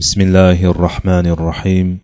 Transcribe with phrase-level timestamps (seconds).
[0.00, 2.00] بسم الله الرحمن الرحيم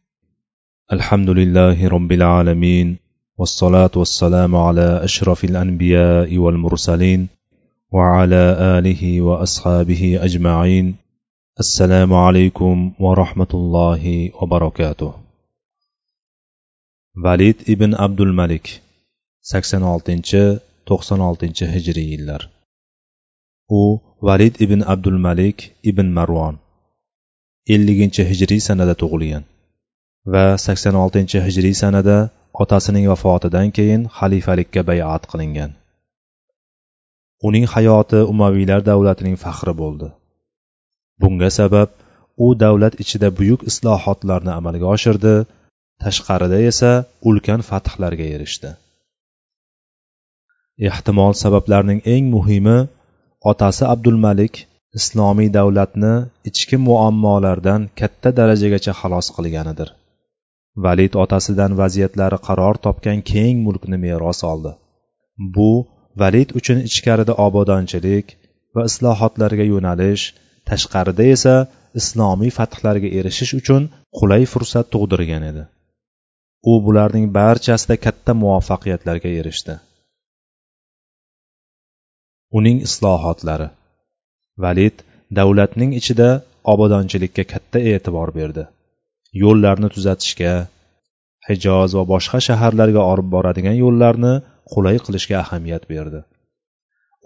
[0.92, 2.96] الحمد لله رب العالمين
[3.38, 7.28] والصلاة والسلام على أشرف الأنبياء والمرسلين
[7.92, 8.44] وعلى
[8.78, 10.94] آله وأصحابه أجمعين
[11.60, 15.12] السلام عليكم ورحمة الله وبركاته
[17.26, 18.80] valid ibn abdul malik
[19.52, 20.44] sakson oltinchi
[20.88, 22.42] to'qson oltinchi hijriy yillar.
[23.68, 26.56] U valid ibn abdul malik ibn marvon
[27.74, 29.44] elliginchi hijriy sanada tug'ilgan
[30.32, 32.16] va sakson oltinchi hijriy sanada
[32.62, 35.70] otasining vafotidan keyin xalifalikka bayat qilingan.
[37.48, 40.08] Uning hayoti umaviylar davlatining faxri bo'ldi.
[41.20, 41.88] Bunga sabab
[42.44, 45.34] u davlat ichida buyuk islohotlarni amalga oshirdi
[46.02, 46.90] tashqarida esa
[47.28, 48.70] ulkan fathlarga erishdi.
[50.88, 52.78] Ehtimol sabablarning eng muhimi
[53.50, 54.54] otasi abdulmalik
[54.98, 56.12] islomiy davlatni
[56.50, 59.88] ichki muammolardan katta darajagacha xalos qilganidir.
[60.84, 64.72] Valid otasidan vaziyatlari qaror topgan keng mulkni meros oldi.
[65.54, 65.70] Bu
[66.22, 68.26] valid uchun ichkarida obodonchilik
[68.74, 70.24] va islohotlarga yo'nalish
[70.68, 71.54] tashqarida esa
[72.00, 73.82] islomiy fathlarga erishish uchun
[74.18, 75.64] qulay fursat tug'dirgan edi.
[76.70, 79.74] U bularning barchasida katta muvaffaqiyatlarga erishdi.
[82.58, 83.68] Uning islohotlari
[84.64, 84.96] valid
[85.38, 86.28] davlatning ichida
[86.72, 88.64] obodonchilikka katta e'tibor berdi.
[89.42, 90.52] Yo'llarni tuzatishga
[91.48, 94.34] hijoz va boshqa shaharlarga olib boradigan yo'llarni
[94.72, 96.20] qulay qilishga ahamiyat berdi.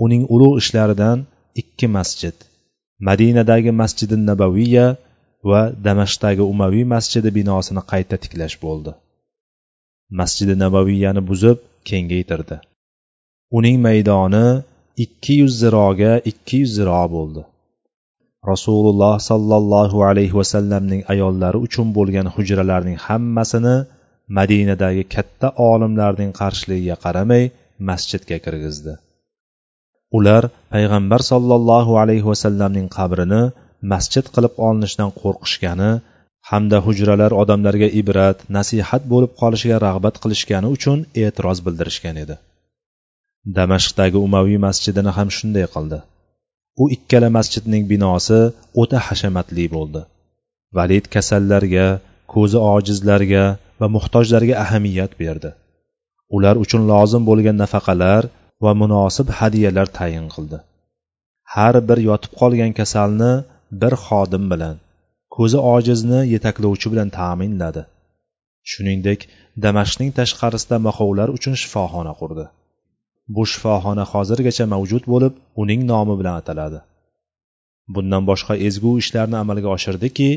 [0.04, 1.18] Uning ulug' ishlaridan
[1.62, 2.36] ikki masjid
[3.08, 4.86] madinadagi masjidi nabaviya
[5.50, 8.92] va damashqdagi umaviy masjidi binosini qayta tiklash bo'ldi.
[10.20, 12.56] Masjidi nabaviyani buzib kengaytirdi.
[13.58, 14.46] Uning maydoni
[15.04, 17.42] ikki yuz ziroga ikki yuz ziro bo'ldi.
[18.50, 23.76] Rasululloh sollallohu alayhi vasallamning ayollari uchun bo'lgan hujralarning hammasini
[24.38, 27.44] madinadagi katta olimlarning qarshiligiga qaramay
[27.88, 28.92] masjidga kirgizdi.
[30.18, 30.42] Ular
[30.72, 33.42] payg'ambar sollallohu alayhi vasallamning qabrini
[33.92, 35.90] masjid qilib olinishdan qo'rqishgani
[36.50, 42.36] hamda hujralar odamlarga ibrat nasihat bo'lib qolishiga rag'bat qilishgani uchun e'tiroz bildirishgan edi.
[43.54, 45.98] Damashqdagi umaviy masjidini ham shunday qildi.
[46.82, 48.40] U ikkala masjidning binosi
[48.82, 50.02] o'ta hashamatli bo'ldi.
[50.76, 51.86] Valid kasallarga
[52.34, 53.44] ko'zi ojizlarga
[53.80, 55.50] va muhtojlarga ahamiyat berdi.
[56.36, 58.22] Ular uchun lozim bo'lgan nafaqalar
[58.64, 60.58] va munosib hadyalar tayin qildi.
[61.54, 63.32] Har bir yotib qolgan kasalni
[63.80, 64.76] bir xodim bilan
[65.36, 67.82] ko'zi ojizni yetaklovchi bilan ta'minladi.
[68.70, 69.20] Shuningdek
[69.64, 72.46] damashqning tashqarisida mahovlar uchun shifoxona qurdi.
[73.34, 76.80] Bu shifoxona hozirgacha mavjud bo'lib uning nomi bilan ataladi.
[77.94, 80.30] Bundan boshqa ezgu ishlarni amalga oshirdiki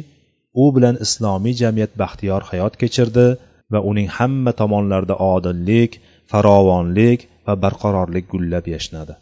[0.63, 3.27] u bilan islomiy jamiyat baxtiyor hayot kechirdi
[3.73, 5.91] va uning hamma tomonlarida odillik
[6.31, 9.13] farovonlik va barqarorlik gullab yashnadi.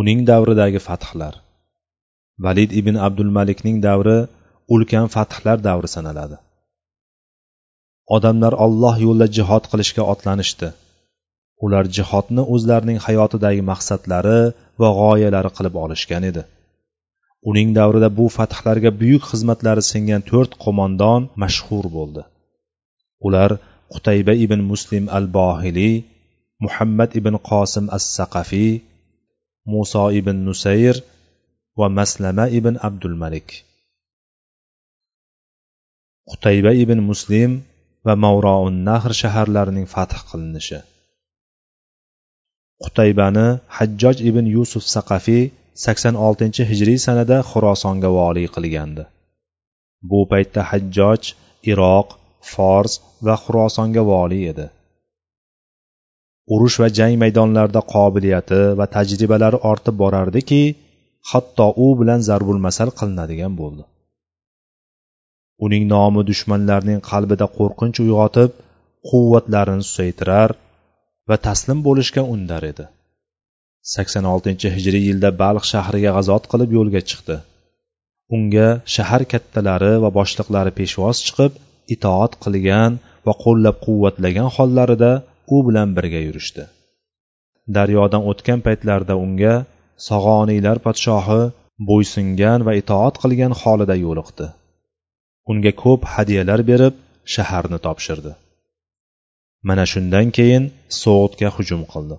[0.00, 1.34] Uning davridagi fathlar.
[2.44, 4.18] Valid ibn abdulmalikning davri
[4.74, 6.36] ulkan fathlar davri sanaladi.
[8.16, 10.68] Odamlar olloh yo'lida jihod qilishga otlanishdi.
[11.64, 14.40] Ular jihodni o'zlarining hayotidagi maqsadlari
[14.80, 16.42] va g'oyalari qilib olishgan edi.
[17.50, 22.22] Uning davrida bu fathlarga buyuk xizmatlari singan to'rt qo'mondon mashhur bo'ldi.
[23.26, 23.50] Ular
[23.92, 25.94] qutayba ibn muslim al bohiliy
[26.64, 28.72] muhammad ibn qosim as saqafiy
[29.72, 30.96] muso ibn nusayr
[31.78, 33.48] va maslama ibn abdul malik.
[36.30, 37.50] Qutayba ibn muslim
[38.06, 40.80] va mavroun nahr shaharlarining fath qilinishi.
[42.84, 43.46] Qutaybani
[43.76, 45.44] hajjoj ibn yusuf saqafiy
[45.84, 49.04] sakson oltinchi hijriy sanada xurosonga voliy qilgandi.
[50.10, 51.22] Bu paytda hajjoj
[51.72, 52.08] iroq
[52.52, 52.92] fors
[53.26, 54.66] va xurosonga voliy edi.
[56.54, 60.62] Urush va jang maydonlarida qobiliyati va tajribalari ortib borardiki
[61.30, 63.84] hatto u bilan zarbul masal qilinadigan bo'ldi.
[65.64, 68.50] Uning nomi dushmanlarning qalbida qo'rqinch uyg'otib
[69.10, 70.50] quvvatlarini susaytirar
[71.28, 72.84] va taslim bo'lishga undar edi.
[73.94, 77.36] sakson oltinchi hijriy yilda balx shahriga g'azot qilib yo'lga chiqdi.
[78.36, 81.52] Unga shahar kattalari va boshliqlari peshvoz chiqib
[81.94, 82.92] itoat qilgan
[83.26, 85.12] va qo'llab quvvatlagan hollarida
[85.54, 86.64] u bilan birga yurishdi.
[87.76, 89.54] Daryodan o'tgan paytlarida unga
[90.08, 91.40] sog'oniylar podshohi
[91.90, 94.46] bo'ysungan va itoat qilgan holida yo'liqdi.
[95.50, 96.94] Unga ko'p hadyalar berib
[97.34, 98.32] shaharni topshirdi.
[99.66, 100.64] Mana shundan keyin
[101.02, 102.16] so'g'dga hujum qildi.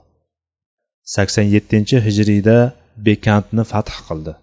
[1.16, 2.58] sakson yettinchi hijriyda
[3.08, 4.34] bekantni fath qildi.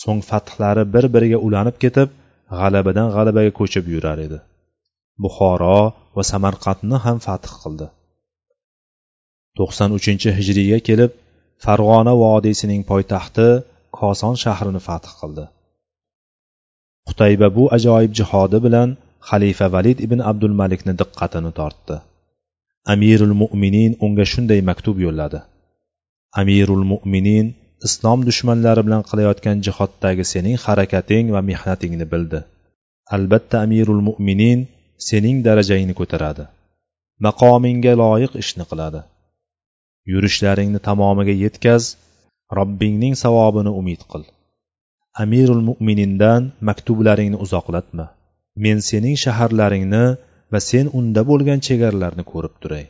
[0.00, 2.08] So'ng fathlari bir biriga ulanib ketib
[2.58, 4.38] g'alabadan g'alabaga ko'chib yurar edi.
[5.22, 5.80] Buxoro
[6.16, 7.86] va samarqandni ham fath qildi.
[9.58, 11.12] to'qson uchinchi hijriyga kelib
[11.64, 13.48] farg'ona vodiysining poytaxti
[13.98, 15.44] koson shahrini fath qildi.
[17.08, 18.88] Qutayba bu ajoyib jihodi bilan
[19.30, 21.96] xalifa valid ibn abdul malikni diqqatini tortdi.
[22.92, 25.40] Amirul mo'minin unga shunday maktub yo'lladi.
[26.40, 27.46] Amirul mo'minin
[27.86, 32.40] islom dushmanlari bilan qilayotgan jihoddagi sening harakating va mehnatingni bildi.
[33.16, 34.60] Albatta amirul mo'minin
[35.08, 36.44] sening darajangni ko'taradi.
[37.26, 39.00] Maqomingga loyiq ishni qiladi.
[40.12, 41.82] Yurishlaringni tamomiga yetkaz
[42.58, 44.22] robbingning savobini umid qil.
[45.22, 48.06] Amirul mo'minindan maktublaringni uzoqlatma.
[48.64, 50.04] Men sening shaharlaringni
[50.52, 52.84] va sen unda bo'lgan chegaralarni ko'rib turay.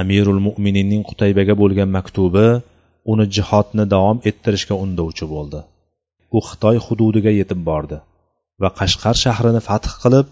[0.00, 2.48] Amirul mo'mininning qutaybaga bo'lgan maktubi
[3.12, 5.60] uni jihodni davom ettirishga undovchi bo'ldi.
[6.36, 7.98] U xitoy hududiga yetib bordi
[8.62, 10.26] va qashqar shahrini fath qilib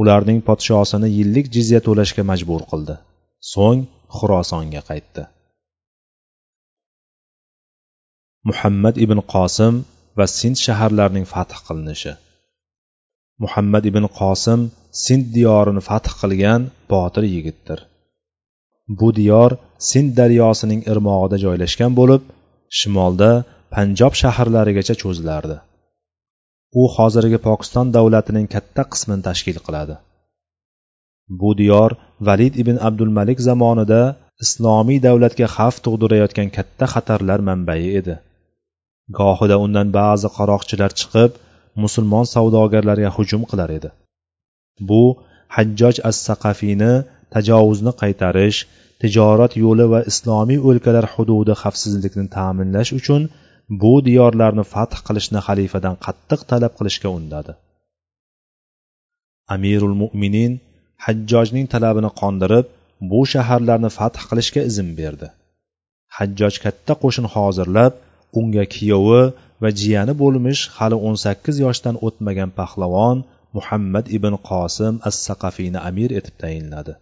[0.00, 2.94] ularning podshosini yillik jizya to'lashga majbur qildi.
[3.52, 3.80] So'ng
[4.16, 5.22] xurosonga qaytdi.
[8.48, 9.74] Muhammad ibn qosim
[10.18, 12.12] va sind shaharlarining fath qilinishi.
[13.42, 14.60] Muhammad ibn qosim
[15.04, 16.62] sind diyorini fath qilgan
[16.92, 17.78] botir yigitdir.
[18.98, 19.50] Bu diyor
[19.90, 22.22] sind daryosining irmog'ida joylashgan bo'lib
[22.78, 23.30] shimolda
[23.74, 25.56] panjob shaharlarigacha cho'zilardi.
[26.80, 29.96] U hozirgi pokiston davlatining katta qismini tashkil qiladi.
[31.40, 31.90] Bu diyor
[32.28, 34.02] valid ibn abdulmalik zamonida
[34.44, 38.14] islomiy davlatga xavf tug'dirayotgan katta xatarlar manbai edi.
[39.18, 41.32] Gohida undan ba'zi qaroqchilar chiqib
[41.82, 43.90] musulmon savdogarlarga hujum qilar edi.
[44.88, 45.02] Bu
[45.56, 46.92] hajjoj as saqafiyni
[47.34, 48.58] tajovuzni qaytarish
[49.02, 53.22] tijorat yo'li va islomiy o'lkalar hududi xavfsizlikni ta'minlash uchun
[53.82, 57.52] bu diyorlarni fath qilishni xalifadan qattiq talab qilishga undadi.
[59.54, 60.52] Amirul mo'minin
[61.04, 62.66] hajjojning talabini qondirib
[63.10, 65.28] bu shaharlarni fath qilishga izn berdi.
[66.16, 67.92] Hajjoj katta qo'shin hozirlab
[68.40, 69.22] unga kuyovi
[69.62, 73.18] va jiyani bo'lmish hali o'n sakkiz yoshdan o'tmagan pahlavon
[73.56, 76.94] muhammad ibn qosim as saqafiyni amir etib tayinladi.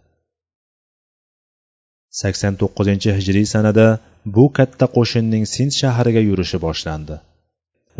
[2.21, 3.87] sakson to'qqizinchi hijriy sanada
[4.35, 7.15] bu katta qo'shinning sind shahriga yurishi boshlandi.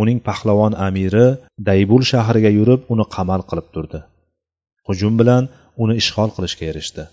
[0.01, 1.27] Uning pahlavon amiri
[1.69, 3.99] daybul shahriga yurib uni qamal qilib turdi.
[4.87, 5.43] Hujum bilan
[5.83, 7.03] uni ishg'ol qilishga erishdi.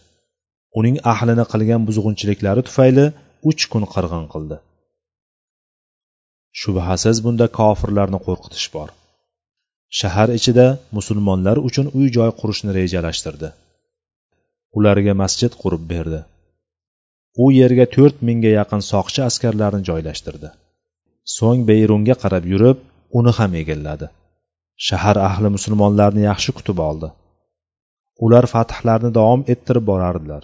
[0.78, 3.06] Uning ahlini qilgan buzg'unchiliklari tufayli
[3.50, 4.56] uch kun qirg'in qildi.
[6.61, 8.88] Shubhasiz bunda kofirlarni qo'rqitish bor.
[9.99, 10.67] Shahar ichida
[10.97, 13.49] musulmonlar uchun uy joy qurishni rejalashtirdi.
[14.79, 16.20] Ularga masjid qurib berdi.
[17.43, 20.49] U yerga to'rt mingga yaqin soqchi askarlarni joylashtirdi.
[21.37, 22.79] So'ng beyrunga qarab yurib
[23.19, 24.06] uni ham egalladi.
[24.87, 27.08] Shahar ahli musulmonlarni yaxshi kutib oldi.
[28.25, 30.43] Ular fathlarni davom ettirib borardilar.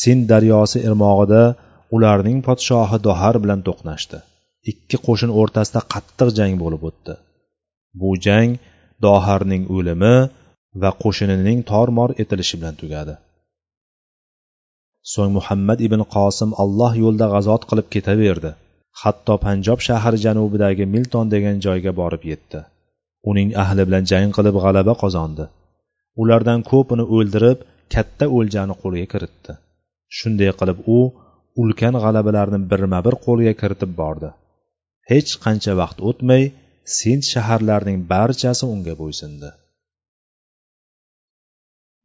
[0.00, 1.42] Sind daryosi irmog'ida
[1.96, 4.18] ularning podshohi dohar bilan to'qnashdi.
[4.70, 7.14] Ikki qo'shin o'rtasida qattiq jang bo'lib o'tdi.
[8.00, 8.50] Bu jang
[9.04, 10.14] doharning o'limi
[10.82, 13.14] va qo'shinining tormor etilishi bilan tugadi.
[15.12, 18.50] So'ng muhammad ibn qosim alloh yo'lida g'azot qilib ketaverdi.
[19.02, 22.60] Hatto panjob shahri janubidagi milton degan joyga borib yetdi.
[23.30, 25.44] Uning ahli bilan jang qilib g'alaba qozondi.
[26.22, 27.58] Ulardan ko'pini o'ldirib
[27.94, 29.52] katta o'ljani qo'lga kiritdi.
[30.18, 30.98] Shunday qilib u
[31.62, 34.30] ulkan g'alabalarni birma bir qo'lga kiritib bordi.
[35.10, 36.44] Hech qancha vaqt o'tmay
[36.98, 39.50] sind shaharlarining barchasi unga bo'ysundi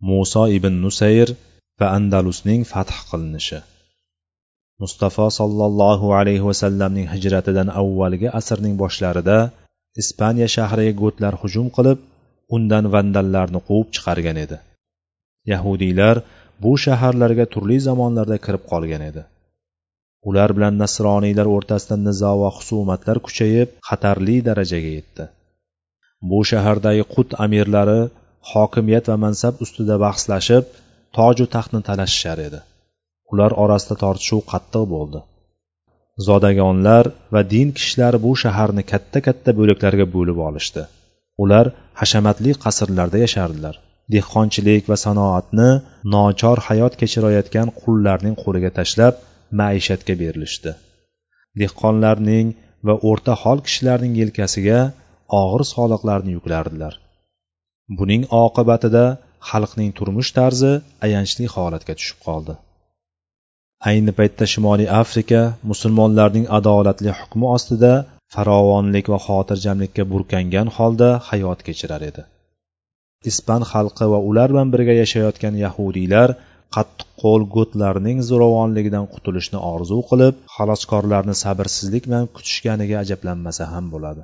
[0.08, 1.30] muso ibn nusayr
[1.80, 3.60] va andalusning fath qilinishi.
[4.82, 9.38] Mustafo sollallohu alayhi vasallamning hijratidan avvalgi asrning boshlarida
[10.02, 12.00] ispaniya shahriga gotlar hujum qilib
[12.56, 14.58] undan vandallarni quvib chiqargan edi.
[15.52, 16.16] Yahudiylar
[16.64, 19.22] bu shaharlarga turli zamonlarda kirib qolgan edi.
[20.30, 25.26] Ular bilan nasroniylar o'rtasida nizo va husumatlar kuchayib xatarli darajaga yetdi.
[26.30, 28.00] Bu shahardagi qut amirlari
[28.52, 30.66] hokimiyat va mansab ustida bahslashib
[31.18, 32.60] toju taxtni talashishar edi.
[33.32, 35.20] Ular orasida tortishuv qattiq bo'ldi.
[36.28, 40.84] Zodagonlar va din kishilari bu shaharni katta katta bo'laklarga bo'lib olishdi.
[41.44, 41.66] Ular
[42.02, 43.76] hashamatli qasrlarda yashardilar.
[44.14, 45.70] Dehqonchilik va sanoatni
[46.16, 49.16] nochor hayot kechirayotgan qullarning qo'liga tashlab
[49.60, 50.72] maishatga berilishdi.
[51.62, 52.48] Dehqonlarning
[52.88, 54.80] va o'rta hol kishilarning yelkasiga
[55.42, 56.94] og'ir soliqlarni yuklardilar.
[57.98, 59.06] Buning oqibatida
[59.50, 60.74] xalqning turmush tarzi
[61.06, 62.54] ayanchli holatga tushib qoldi.
[63.90, 67.94] Ayni paytda shimoliy afrika musulmonlarning adolatli hukmi ostida
[68.34, 72.24] farovonlik va xotirjamlikka burkangan holda hayot kechirar edi.
[73.32, 76.30] Ispan xalqi va ular bilan birga yashayotgan yahudiylar
[76.76, 84.24] qattiqqo'l gotlarning zo'ravonligidan qutulishni orzu qilib xaloskorlarni sabrsizlik bilan kutishganiga ajablanmasa ham bo'ladi.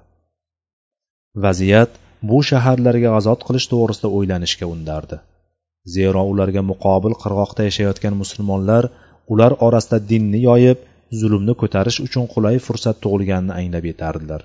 [1.45, 1.91] Vaziyat
[2.29, 5.17] bu shaharlarga ozod qilish to'g'risida o'ylanishga undardi.
[5.95, 8.83] Zero ularga muqobil qirg'oqda yashayotgan musulmonlar
[9.33, 10.79] ular orasida dinni yoyib
[11.21, 14.41] zulmni ko'tarish uchun qulay fursat tug'ilganini anglab yetardilar.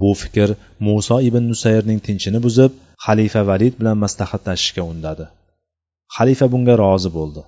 [0.00, 0.48] Bu fikr
[0.86, 2.72] muso ibn nusayrning tinchini buzib
[3.06, 5.26] xalifa valid bilan maslahatlashishga undadi.
[6.14, 7.42] Xalifa bunga rozi bo'ldi.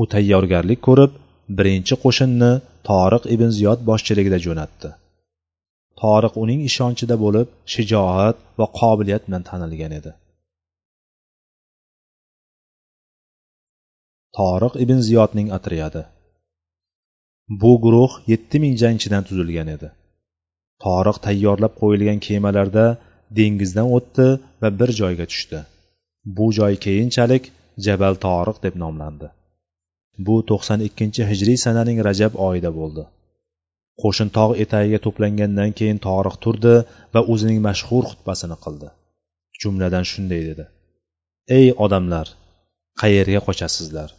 [0.00, 1.12] U tayyorgarlik ko'rib
[1.58, 2.52] birinchi qo'shinni
[2.88, 4.90] toriq ibn ziyod boshchiligida jo'natdi.
[6.00, 10.12] Toriq uning ishonchida bo'lib shijoat va qobiliyat bilan tanilgan edi.
[14.38, 16.02] Toriq ibn ziyodning otryadi.
[17.62, 19.88] Bu guruh yetti ming jangchidan tuzilgan edi.
[20.84, 22.86] Toriq tayyorlab qo'yilgan kemalarda
[23.38, 24.26] dengizdan o'tdi
[24.62, 25.58] va bir joyga tushdi.
[26.36, 27.44] Bu joy keyinchalik
[27.86, 29.28] jabal toriq deb nomlandi.
[30.26, 33.04] Bu to'qson ikkinchi hijriy sananing rajab oyida bo'ldi.
[34.02, 36.74] Qo'shin tog' etagiga to'plangandan keyin toriq turdi
[37.14, 38.88] va o'zining mashhur xutbasini qildi.
[39.60, 40.64] Jumladan shunday dedi.
[41.58, 42.26] Ey odamlar
[43.02, 44.10] qayerga qochasizlar?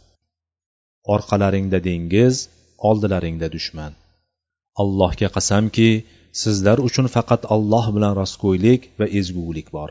[1.14, 2.34] Orqalaringda dengiz
[2.88, 3.92] oldilaringda dushman.
[4.82, 5.90] Allohga qasamki
[6.42, 9.90] sizlar uchun faqat alloh bilan rostgo'ylik va ezgulik bor.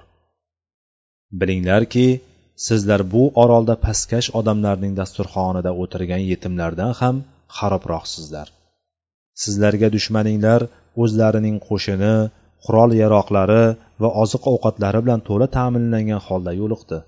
[1.40, 2.08] Bilinglarki
[2.68, 7.16] sizlar bu orolda pastkash odamlarning dasturxonida o'tirgan yetimlardan ham
[7.58, 8.48] xarobroqsizlar
[9.44, 10.62] sizlarga dushmaninglar
[11.04, 12.16] o'zlarining qo'shini
[12.66, 13.64] qurol yaroqlari
[14.02, 17.00] va oziq ovqatlari bilan to'la ta'minlangan holda yo'liqdi.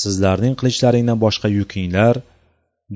[0.00, 2.14] Sizlarning qilichlaringdan boshqa yukinglar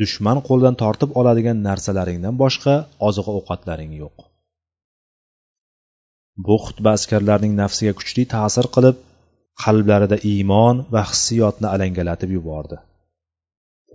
[0.03, 2.75] dushman qo'lidan tortib oladigan narsalaringdan boshqa
[3.09, 4.17] oziq ovqatlaring yo'q.
[6.47, 8.97] Bu xutba askarlarning nafsiga kuchli ta'sir qilib
[9.65, 12.77] qalblarida iymon va hissiyotni alangalatib yubordi.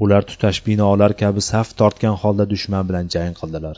[0.03, 3.77] Ular tutash binolar kabi saf tortgan holda dushman bilan jang qildilar.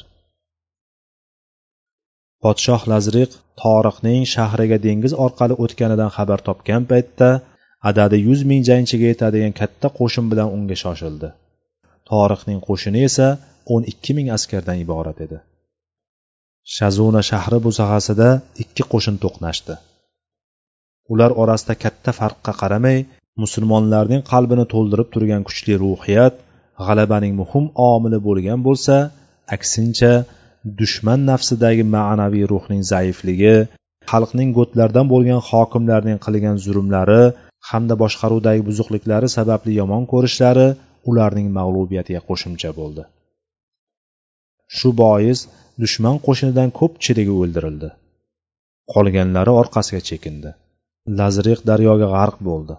[2.44, 7.30] Podshoh lazriq toriqning shahriga dengiz orqali o'tganidan xabar topgan paytda
[7.90, 11.30] adadi yuz ming jangchiga yetadigan katta qo'shin bilan unga shoshildi.
[12.10, 13.28] Toriqning qo'shini esa
[13.74, 15.38] o'n ikki ming askardan iborat edi.
[16.76, 18.30] Shazuna shahri bo'sag'asida
[18.64, 19.76] ikki qo'shin to'qnashdi.
[21.14, 22.98] Ular orasida katta farqqa qaramay
[23.44, 26.34] musulmonlarning qalbini to'ldirib turgan kuchli ruhiyat
[26.86, 28.96] g'alabaning muhim omili bo'lgan bo'lsa
[29.56, 30.14] aksincha
[30.80, 33.56] dushman nafsidagi ma'naviy ruhning zaifligi
[34.12, 37.24] xalqning go'tlardan bo'lgan hokimlarning qilgan zulmlari
[37.70, 40.68] hamda boshqaruvdagi buzuqliklari sababli yomon ko'rishlari
[41.10, 43.04] ularning mag'lubiyatiga qo'shimcha bo'ldi.
[44.78, 45.40] Shu bois
[45.84, 47.90] dushman qo'shinidan ko'pchiligi o'ldirildi.
[48.94, 50.50] Qolganlari orqasiga chekindi.
[51.08, 52.76] Lazriq daryoga g'arq bo'ldi.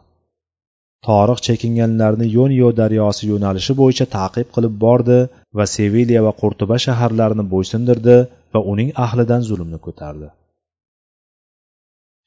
[1.06, 5.18] Toriq chekinganlarni yonio daryosi yo'nalishi bo'yicha ta'qib qilib bordi
[5.58, 8.16] va sevilya va qurtuba shaharlarini bo'ysundirdi
[8.54, 10.28] va uning ahlidan zulmni ko'tardi.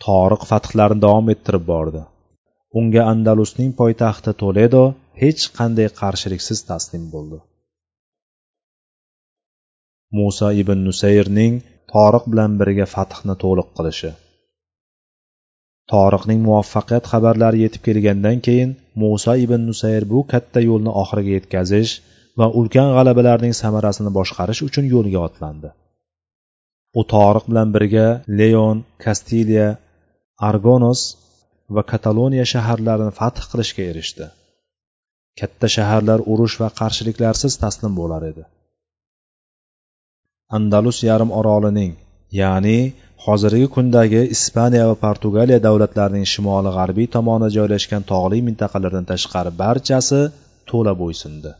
[0.05, 2.03] Toriq fathlarini davom ettirib bordi.
[2.79, 4.83] Unga andalusning poytaxti toledo
[5.21, 7.39] hech qanday qarshiliksiz taslim bo'ldi.
[10.17, 11.53] Muso ibn nusayrning
[11.93, 14.11] toriq bilan birga fathni to'liq qilishi
[15.93, 21.93] toriqning muvaffaqiyat xabarlari yetib kelgandan keyin muso ibn nusayr bu katta yo'lni oxiriga yetkazish
[22.39, 25.69] va ulkan g'alabalarning samarasini boshqarish uchun yo'lga otlandi.
[26.99, 28.07] U toriq bilan birga
[28.39, 29.67] leon kastiliya
[30.49, 31.01] argonos
[31.75, 34.27] va kataloniya shaharlarini fath qilishga erishdi.
[35.39, 38.43] Katta shaharlar urush va qarshiliklarsiz taslim bo'lar edi.
[40.57, 41.93] Andalus yarim orolining
[42.41, 42.79] ya'ni
[43.25, 50.21] hozirgi kundagi ispaniya va portugaliya davlatlarining shimoli g'arbiy tomoni joylashgan tog'li mintaqalardan tashqari barchasi
[50.69, 51.51] to'la bo'ysundi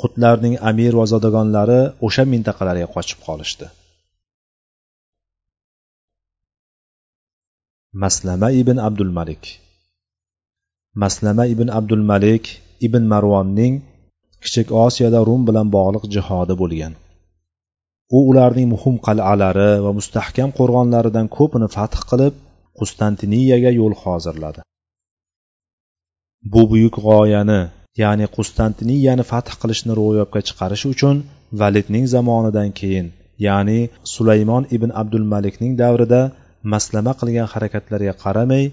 [0.00, 3.66] qutlarning amir va zodagonlari o'sha mintaqalarga qochib qolishdi.
[8.02, 9.44] Maslama ibn abdul malik
[11.02, 12.44] maslama ibn abdul malik
[12.86, 13.74] ibn marvonning
[14.42, 16.92] kichik osiyoda rum bilan bog'liq jihodi bo'lgan.
[18.16, 22.34] U ularning muhim qal'alari va mustahkam qo'rg'onlaridan ko'pini fath qilib
[22.78, 24.60] qustantiniyaga yo'l hozirladi.
[26.52, 27.60] Bu buyuk g'oyani
[28.02, 31.16] ya'ni qustantiniyani fath qilishni ro'yobga chiqarish uchun
[31.60, 33.06] validning zamonidan keyin
[33.46, 33.80] ya'ni
[34.14, 36.22] sulaymon ibn abdul malikning davrida
[36.72, 38.64] maslama qilgan harakatlarga qaramay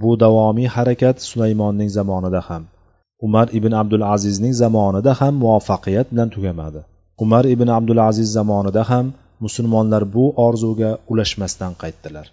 [0.00, 2.62] bu davomiy harakat sulaymonning zamonida ham
[3.26, 6.80] umar ibn abdul azizning zamonida ham muvaffaqiyat bilan tugamadi.
[7.22, 9.06] Umar ibn abdul aziz zamonida ham
[9.44, 12.26] musulmonlar bu orzuga ulashmasdan qaytdilar.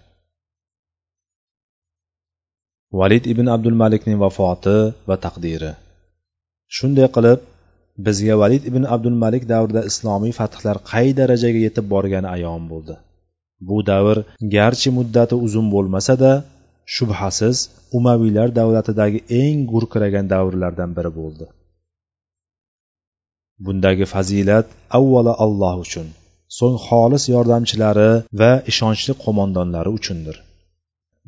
[3.00, 5.72] Valid ibn abdul malikning vafoti va taqdiri.
[6.76, 7.40] Shunday qilib
[8.06, 12.94] bizga valid ibn abdul malik davrida islomiy fathlar qay darajaga yetib borgani ayon bo'ldi.
[13.68, 14.16] Bu davr
[14.56, 16.32] garchi muddati uzun bo'lmasada
[16.94, 17.56] shubhasiz
[17.98, 21.46] umaviylar davlatidagi eng gurkiragan davrlardan biri bo'ldi.
[23.66, 24.66] Bundagi fazilat
[24.98, 26.08] avvalo alloh uchun
[26.58, 30.36] so'ng xolis yordamchilari va ishonchli qo'mondonlari uchundir.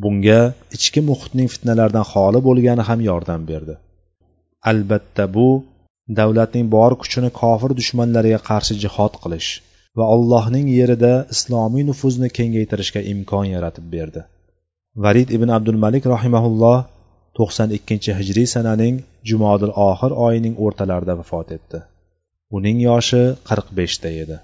[0.02, 0.40] Bunga
[0.76, 3.74] ichki muhitning fitnalardan xoli bo'lgani ham yordam berdi.
[4.70, 5.48] Albatta bu
[6.18, 9.50] davlatning bor kuchini kofir dushmanlariga qarshi jihod qilish
[9.98, 14.20] va allohning yerida islomiy nufuzni kengaytirishga imkon yaratib berdi.
[15.04, 16.78] Valid ibn abdul malik rahimaulloh
[17.38, 18.94] to'qson ikkinchi hijriy sananing
[19.30, 21.78] jumodil oxir oyining o'rtalarida vafot etdi.
[22.56, 24.38] Uning yoshi qirq beshda edi.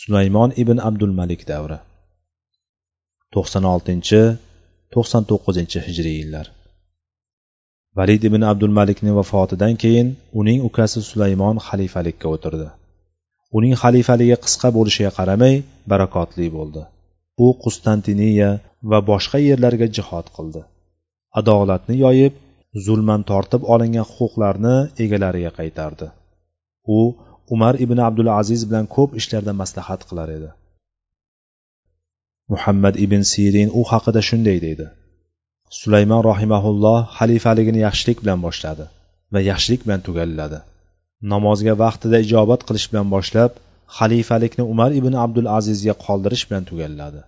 [0.00, 1.78] Sulaymon ibn abdul malik davri.
[3.34, 4.20] to'qson oltinchi
[4.94, 6.46] to'qson to'qqizinchi hijriy yillar.
[7.98, 10.08] Valid ibn abdul malikning vafotidan keyin
[10.40, 12.68] uning ukasi sulaymon xalifalikka o'tirdi.
[13.56, 15.54] Uning xalifaligi qisqa bo'lishiga qaramay
[15.90, 16.82] barakotli bo'ldi.
[17.44, 18.50] U qustantiniya
[18.90, 20.62] va boshqa yerlarga jihod qildi.
[21.40, 22.34] Adolatni yoyib
[22.86, 26.06] zulman tortib olingan huquqlarni egalariga qaytardi.
[26.98, 26.98] U
[27.54, 30.50] umar ibn abdulaziz bilan ko'p ishlarda maslahat qilar edi.
[32.52, 34.86] Muhammad ibn sirin u haqida shunday deydi.
[35.80, 38.84] Sulaymon rohimaulloh xalifaligini yaxshilik bilan boshladi
[39.32, 40.58] va yaxshilik bilan tugalladi.
[41.32, 43.52] Namozga vaqtida ijobat qilish bilan boshlab
[43.98, 47.20] xalifalikni umar ibn abdul azizga qoldirish bilan tugalladi.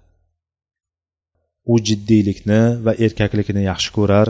[1.72, 4.28] U jiddiylikni va erkaklikni yaxshi ko'rar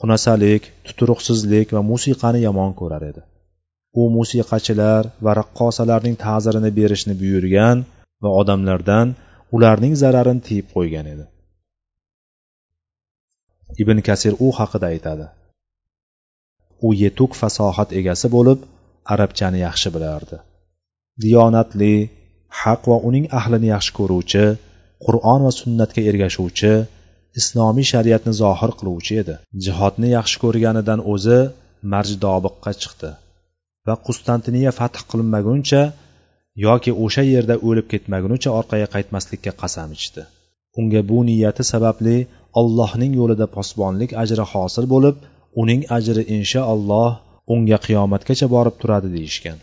[0.00, 3.22] xunasalik tuturuqsizlik va musiqani yomon ko'rar edi.
[4.00, 7.78] U musiqachilar va raqqosalarning ta'zirini berishni buyurgan
[8.22, 9.06] va odamlardan
[9.56, 11.24] ularning zararini tiyib qo'ygan edi.
[13.82, 15.26] Ibn kasir u haqida aytadi.
[16.86, 18.60] U yetuk fasohat egasi bo'lib
[19.14, 20.36] arabchani yaxshi bilardi.
[21.22, 21.94] Diyonatli
[22.62, 24.44] haq va uning ahlini yaxshi ko'ruvchi
[25.06, 26.72] qur'on va sunnatga ergashuvchi
[27.40, 29.34] islomiy shariatni zohir qiluvchi edi.
[29.64, 31.38] Jihodni yaxshi ko'rganidan o'zi
[31.92, 33.10] marjdobiqqa chiqdi
[33.88, 35.82] va qustantiniya fath qilinmaguncha
[36.66, 40.22] yoki o'sha yerda o'lib ketmagunicha orqaga qaytmaslikka qasam ichdi.
[40.80, 42.16] Unga bu niyati sababli
[42.60, 45.16] allohning yo'lida posbonlik ajri hosil bo'lib
[45.62, 47.10] uning ajri inshaalloh
[47.54, 49.58] unga qiyomatgacha borib turadi deyishgan.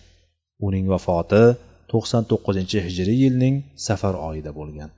[0.68, 1.44] Uning vafoti
[1.92, 3.56] to'qson to'qqizinchi hijriy yilning
[3.88, 4.92] safar oyida bo'lgan.